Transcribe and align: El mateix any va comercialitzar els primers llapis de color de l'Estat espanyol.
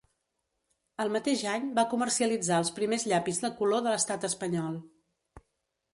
El 1.03 1.11
mateix 1.15 1.43
any 1.51 1.67
va 1.75 1.83
comercialitzar 1.91 2.59
els 2.63 2.73
primers 2.79 3.07
llapis 3.13 3.43
de 3.47 3.55
color 3.61 3.85
de 3.89 3.95
l'Estat 3.95 4.29
espanyol. 4.31 4.85